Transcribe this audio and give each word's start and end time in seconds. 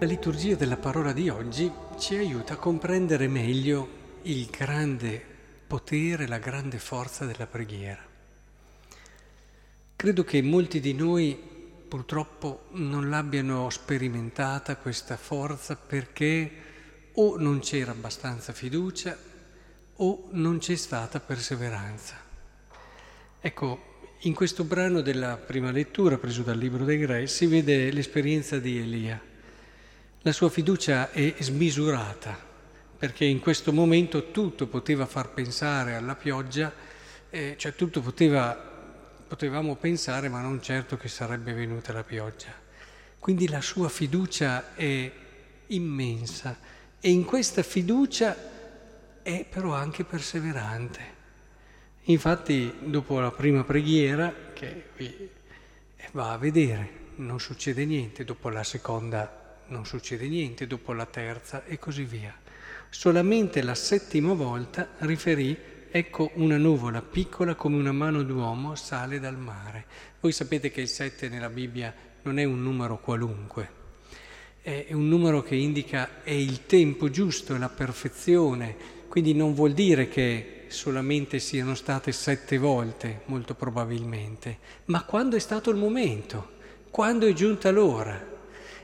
La 0.00 0.06
liturgia 0.06 0.54
della 0.54 0.76
parola 0.76 1.12
di 1.12 1.28
oggi 1.28 1.68
ci 1.98 2.14
aiuta 2.14 2.52
a 2.52 2.56
comprendere 2.56 3.26
meglio 3.26 3.88
il 4.22 4.46
grande 4.46 5.20
potere, 5.66 6.28
la 6.28 6.38
grande 6.38 6.78
forza 6.78 7.24
della 7.24 7.48
preghiera. 7.48 8.00
Credo 9.96 10.22
che 10.22 10.40
molti 10.40 10.78
di 10.78 10.94
noi 10.94 11.36
purtroppo 11.88 12.66
non 12.74 13.10
l'abbiano 13.10 13.70
sperimentata 13.70 14.76
questa 14.76 15.16
forza 15.16 15.74
perché 15.74 16.50
o 17.14 17.36
non 17.36 17.58
c'era 17.58 17.90
abbastanza 17.90 18.52
fiducia 18.52 19.18
o 19.96 20.28
non 20.30 20.58
c'è 20.58 20.76
stata 20.76 21.18
perseveranza. 21.18 22.14
Ecco, 23.40 23.96
in 24.20 24.32
questo 24.32 24.62
brano 24.62 25.00
della 25.00 25.36
prima 25.38 25.72
lettura, 25.72 26.18
preso 26.18 26.42
dal 26.42 26.56
libro 26.56 26.84
dei 26.84 26.98
Grei, 26.98 27.26
si 27.26 27.46
vede 27.46 27.90
l'esperienza 27.90 28.60
di 28.60 28.78
Elia. 28.78 29.20
La 30.28 30.34
sua 30.34 30.50
fiducia 30.50 31.10
è 31.10 31.36
smisurata, 31.38 32.38
perché 32.98 33.24
in 33.24 33.40
questo 33.40 33.72
momento 33.72 34.30
tutto 34.30 34.66
poteva 34.66 35.06
far 35.06 35.30
pensare 35.30 35.94
alla 35.94 36.16
pioggia, 36.16 36.70
eh, 37.30 37.54
cioè 37.56 37.74
tutto 37.74 38.02
poteva, 38.02 38.54
potevamo 39.26 39.76
pensare, 39.76 40.28
ma 40.28 40.42
non 40.42 40.60
certo 40.60 40.98
che 40.98 41.08
sarebbe 41.08 41.54
venuta 41.54 41.94
la 41.94 42.04
pioggia. 42.04 42.52
Quindi 43.18 43.48
la 43.48 43.62
sua 43.62 43.88
fiducia 43.88 44.74
è 44.74 45.10
immensa 45.68 46.58
e 47.00 47.08
in 47.08 47.24
questa 47.24 47.62
fiducia 47.62 48.36
è 49.22 49.46
però 49.48 49.72
anche 49.72 50.04
perseverante. 50.04 51.00
Infatti 52.02 52.70
dopo 52.80 53.18
la 53.18 53.30
prima 53.30 53.64
preghiera, 53.64 54.30
che 54.52 54.88
eh, 54.94 55.30
va 56.12 56.32
a 56.32 56.36
vedere, 56.36 56.90
non 57.14 57.40
succede 57.40 57.86
niente, 57.86 58.24
dopo 58.24 58.50
la 58.50 58.62
seconda 58.62 59.46
non 59.68 59.86
succede 59.86 60.28
niente, 60.28 60.66
dopo 60.66 60.92
la 60.92 61.06
terza 61.06 61.64
e 61.64 61.78
così 61.78 62.04
via. 62.04 62.34
Solamente 62.90 63.62
la 63.62 63.74
settima 63.74 64.32
volta 64.32 64.88
riferì, 64.98 65.56
ecco 65.90 66.30
una 66.34 66.56
nuvola 66.56 67.02
piccola 67.02 67.54
come 67.54 67.76
una 67.76 67.92
mano 67.92 68.22
d'uomo 68.22 68.74
sale 68.74 69.20
dal 69.20 69.38
mare. 69.38 69.84
Voi 70.20 70.32
sapete 70.32 70.70
che 70.70 70.80
il 70.80 70.88
sette 70.88 71.28
nella 71.28 71.50
Bibbia 71.50 71.94
non 72.22 72.38
è 72.38 72.44
un 72.44 72.62
numero 72.62 72.98
qualunque, 72.98 73.76
è 74.60 74.88
un 74.90 75.08
numero 75.08 75.42
che 75.42 75.54
indica 75.54 76.22
è 76.22 76.30
il 76.30 76.66
tempo 76.66 77.08
giusto, 77.10 77.54
è 77.54 77.58
la 77.58 77.68
perfezione, 77.68 78.76
quindi 79.08 79.32
non 79.32 79.54
vuol 79.54 79.72
dire 79.72 80.08
che 80.08 80.64
solamente 80.68 81.38
siano 81.38 81.74
state 81.74 82.12
sette 82.12 82.58
volte, 82.58 83.22
molto 83.26 83.54
probabilmente, 83.54 84.58
ma 84.86 85.04
quando 85.04 85.36
è 85.36 85.38
stato 85.38 85.70
il 85.70 85.76
momento, 85.76 86.56
quando 86.90 87.26
è 87.26 87.32
giunta 87.32 87.70
l'ora. 87.70 88.36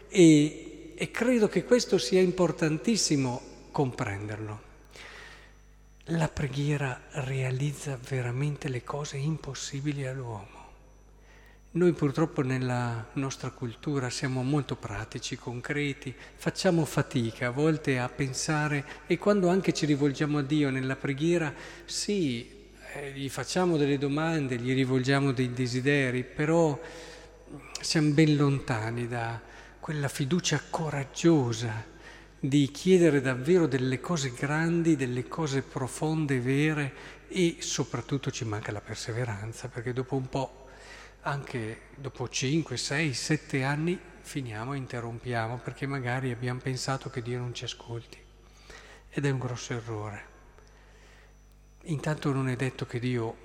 E, 0.08 0.73
e 0.94 1.10
credo 1.10 1.48
che 1.48 1.64
questo 1.64 1.98
sia 1.98 2.20
importantissimo 2.20 3.40
comprenderlo. 3.70 4.72
La 6.08 6.28
preghiera 6.28 7.00
realizza 7.12 7.98
veramente 8.08 8.68
le 8.68 8.84
cose 8.84 9.16
impossibili 9.16 10.06
all'uomo. 10.06 10.62
Noi 11.72 11.92
purtroppo 11.92 12.42
nella 12.42 13.04
nostra 13.14 13.50
cultura 13.50 14.08
siamo 14.08 14.44
molto 14.44 14.76
pratici, 14.76 15.36
concreti, 15.36 16.14
facciamo 16.36 16.84
fatica 16.84 17.48
a 17.48 17.50
volte 17.50 17.98
a 17.98 18.08
pensare 18.08 18.84
e 19.08 19.18
quando 19.18 19.48
anche 19.48 19.72
ci 19.72 19.86
rivolgiamo 19.86 20.38
a 20.38 20.42
Dio 20.42 20.70
nella 20.70 20.94
preghiera, 20.94 21.52
sì, 21.84 22.48
eh, 22.94 23.10
gli 23.10 23.28
facciamo 23.28 23.76
delle 23.76 23.98
domande, 23.98 24.56
gli 24.56 24.72
rivolgiamo 24.72 25.32
dei 25.32 25.52
desideri, 25.52 26.22
però 26.22 26.78
siamo 27.80 28.12
ben 28.12 28.36
lontani 28.36 29.08
da 29.08 29.40
quella 29.84 30.08
fiducia 30.08 30.62
coraggiosa 30.70 31.84
di 32.40 32.70
chiedere 32.70 33.20
davvero 33.20 33.66
delle 33.66 34.00
cose 34.00 34.32
grandi, 34.32 34.96
delle 34.96 35.28
cose 35.28 35.60
profonde, 35.60 36.40
vere 36.40 36.94
e 37.28 37.58
soprattutto 37.58 38.30
ci 38.30 38.46
manca 38.46 38.72
la 38.72 38.80
perseveranza, 38.80 39.68
perché 39.68 39.92
dopo 39.92 40.16
un 40.16 40.26
po' 40.30 40.68
anche 41.20 41.80
dopo 41.96 42.26
5, 42.26 42.78
6, 42.78 43.12
7 43.12 43.62
anni 43.62 44.00
finiamo 44.22 44.72
e 44.72 44.78
interrompiamo 44.78 45.58
perché 45.58 45.84
magari 45.84 46.30
abbiamo 46.30 46.60
pensato 46.60 47.10
che 47.10 47.20
Dio 47.20 47.38
non 47.38 47.52
ci 47.52 47.64
ascolti. 47.64 48.16
Ed 49.10 49.26
è 49.26 49.28
un 49.28 49.38
grosso 49.38 49.74
errore. 49.74 50.24
Intanto 51.82 52.32
non 52.32 52.48
è 52.48 52.56
detto 52.56 52.86
che 52.86 52.98
Dio, 52.98 53.36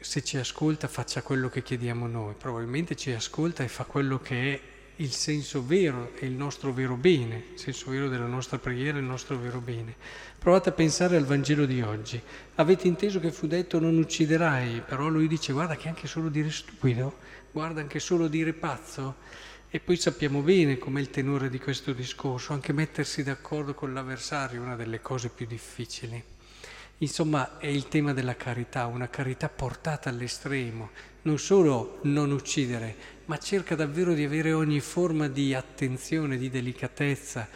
se 0.00 0.24
ci 0.24 0.38
ascolta, 0.38 0.88
faccia 0.88 1.22
quello 1.22 1.48
che 1.48 1.62
chiediamo 1.62 2.08
noi, 2.08 2.34
probabilmente 2.34 2.96
ci 2.96 3.12
ascolta 3.12 3.62
e 3.62 3.68
fa 3.68 3.84
quello 3.84 4.18
che 4.18 4.54
è 4.54 4.72
il 4.96 5.10
senso 5.10 5.64
vero 5.64 6.12
e 6.18 6.26
il 6.26 6.32
nostro 6.32 6.72
vero 6.72 6.94
bene, 6.94 7.42
il 7.54 7.58
senso 7.58 7.90
vero 7.90 8.08
della 8.08 8.26
nostra 8.26 8.58
preghiera, 8.58 8.98
il 8.98 9.04
nostro 9.04 9.36
vero 9.36 9.60
bene. 9.60 9.94
Provate 10.38 10.68
a 10.68 10.72
pensare 10.72 11.16
al 11.16 11.24
Vangelo 11.24 11.66
di 11.66 11.80
oggi. 11.80 12.20
Avete 12.56 12.86
inteso 12.86 13.18
che 13.18 13.32
fu 13.32 13.46
detto 13.46 13.80
non 13.80 13.96
ucciderai, 13.96 14.82
però 14.86 15.08
lui 15.08 15.26
dice 15.26 15.52
guarda 15.52 15.76
che 15.76 15.88
anche 15.88 16.06
solo 16.06 16.28
dire 16.28 16.50
stupido, 16.50 17.18
guarda 17.50 17.80
anche 17.80 17.98
solo 17.98 18.28
dire 18.28 18.52
pazzo. 18.52 19.16
E 19.68 19.80
poi 19.80 19.96
sappiamo 19.96 20.40
bene 20.40 20.78
com'è 20.78 21.00
il 21.00 21.10
tenore 21.10 21.48
di 21.50 21.58
questo 21.58 21.92
discorso, 21.92 22.52
anche 22.52 22.72
mettersi 22.72 23.24
d'accordo 23.24 23.74
con 23.74 23.92
l'avversario 23.92 24.60
è 24.60 24.64
una 24.64 24.76
delle 24.76 25.00
cose 25.00 25.30
più 25.30 25.46
difficili. 25.46 26.33
Insomma, 26.98 27.58
è 27.58 27.66
il 27.66 27.88
tema 27.88 28.12
della 28.12 28.36
carità, 28.36 28.86
una 28.86 29.08
carità 29.08 29.48
portata 29.48 30.08
all'estremo, 30.08 30.90
non 31.22 31.38
solo 31.38 31.98
non 32.02 32.30
uccidere, 32.30 32.96
ma 33.26 33.38
cerca 33.38 33.74
davvero 33.74 34.14
di 34.14 34.24
avere 34.24 34.52
ogni 34.52 34.80
forma 34.80 35.28
di 35.28 35.54
attenzione, 35.54 36.36
di 36.36 36.50
delicatezza. 36.50 37.48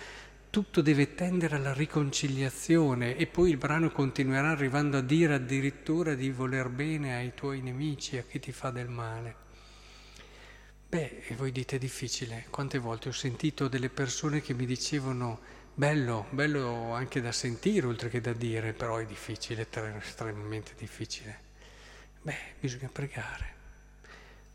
Tutto 0.50 0.80
deve 0.80 1.14
tendere 1.14 1.56
alla 1.56 1.72
riconciliazione 1.72 3.16
e 3.16 3.26
poi 3.26 3.50
il 3.50 3.58
brano 3.58 3.90
continuerà 3.90 4.50
arrivando 4.50 4.96
a 4.96 5.02
dire 5.02 5.34
addirittura 5.34 6.14
di 6.14 6.30
voler 6.30 6.68
bene 6.68 7.14
ai 7.14 7.32
tuoi 7.34 7.60
nemici, 7.60 8.16
a 8.16 8.24
chi 8.28 8.40
ti 8.40 8.50
fa 8.50 8.70
del 8.70 8.88
male. 8.88 9.46
Beh, 10.88 11.24
e 11.28 11.34
voi 11.34 11.52
dite 11.52 11.78
difficile. 11.78 12.46
Quante 12.48 12.78
volte 12.78 13.10
ho 13.10 13.12
sentito 13.12 13.68
delle 13.68 13.90
persone 13.90 14.40
che 14.40 14.54
mi 14.54 14.64
dicevano 14.64 15.40
bello, 15.78 16.26
bello 16.30 16.92
anche 16.92 17.20
da 17.20 17.30
sentire 17.30 17.86
oltre 17.86 18.08
che 18.08 18.20
da 18.20 18.32
dire, 18.32 18.72
però 18.72 18.96
è 18.96 19.06
difficile, 19.06 19.68
estremamente 19.70 20.72
difficile. 20.76 21.38
Beh, 22.20 22.54
bisogna 22.58 22.88
pregare. 22.90 23.54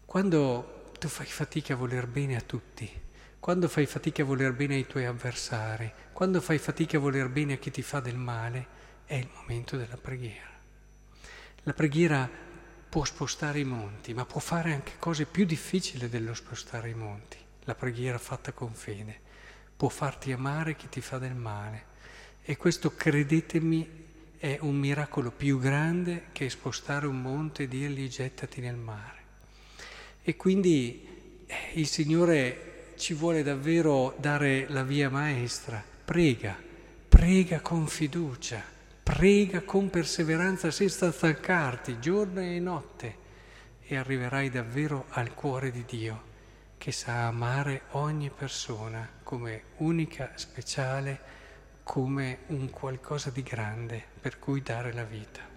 Quando 0.04 0.92
tu 1.00 1.08
fai 1.08 1.26
fatica 1.26 1.76
a 1.76 1.78
voler 1.78 2.08
bene 2.08 2.36
a 2.36 2.42
tutti, 2.42 2.92
quando 3.40 3.70
fai 3.70 3.86
fatica 3.86 4.24
a 4.24 4.26
voler 4.26 4.52
bene 4.52 4.76
ai 4.76 4.86
tuoi 4.86 5.06
avversari, 5.06 5.90
quando 6.12 6.42
fai 6.42 6.58
fatica 6.58 6.98
a 6.98 7.00
voler 7.00 7.30
bene 7.30 7.54
a 7.54 7.58
chi 7.58 7.72
ti 7.72 7.84
fa 7.84 8.02
del 8.02 8.18
male, 8.18 8.68
è 9.06 9.16
il 9.16 9.30
momento 9.34 9.78
della 9.78 9.96
preghiera. 9.96 10.52
La 11.64 11.74
preghiera 11.74 12.30
può 12.90 13.06
spostare 13.06 13.60
i 13.60 13.64
monti, 13.64 14.14
ma 14.14 14.26
può 14.26 14.42
fare 14.42 14.74
anche 14.74 14.98
cose 15.00 15.26
più 15.26 15.46
difficili 15.46 16.10
dello 16.10 16.34
spostare 16.34 16.90
i 16.90 16.94
monti. 16.94 17.38
La 17.62 17.76
preghiera 17.76 18.18
fatta 18.18 18.52
con 18.52 18.74
fede 18.74 19.23
può 19.84 19.92
farti 19.92 20.32
amare 20.32 20.78
chi 20.78 20.88
ti 20.88 21.02
fa 21.02 21.18
del 21.18 21.36
male. 21.36 21.84
E 22.42 22.56
questo, 22.56 22.96
credetemi, 22.96 23.86
è 24.38 24.58
un 24.62 24.78
miracolo 24.78 25.30
più 25.30 25.60
grande 25.60 26.28
che 26.32 26.50
spostare 26.50 27.06
un 27.06 27.22
monte 27.22 27.64
e 27.64 27.68
dirgli 27.68 28.08
gettati 28.08 28.62
nel 28.62 28.78
mare. 28.78 29.18
E 30.22 30.38
quindi 30.38 31.06
eh, 31.46 31.56
il 31.74 31.86
Signore 31.86 32.94
ci 32.96 33.14
vuole 33.14 33.44
davvero 33.44 34.16
dare 34.18 34.68
la 34.70 34.84
via 34.84 35.10
maestra. 35.10 35.84
Prega, 36.06 36.58
prega 37.10 37.60
con 37.60 37.86
fiducia 37.86 38.64
Prega 39.04 39.64
con 39.64 39.90
perseveranza 39.90 40.72
senza 40.72 41.12
stancarti 41.12 42.00
giorno 42.00 42.40
e 42.40 42.58
notte 42.58 43.18
e 43.82 43.98
arriverai 43.98 44.50
davvero 44.50 45.08
al 45.10 45.34
cuore 45.34 45.72
di 45.72 45.84
Dio 45.86 46.32
che 46.84 46.92
sa 46.92 47.28
amare 47.28 47.84
ogni 47.92 48.30
persona 48.30 49.08
come 49.24 49.64
unica, 49.78 50.32
speciale, 50.36 51.22
come 51.82 52.40
un 52.48 52.70
qualcosa 52.72 53.30
di 53.30 53.42
grande 53.42 54.04
per 54.20 54.38
cui 54.38 54.62
dare 54.62 54.92
la 54.92 55.06
vita. 55.06 55.53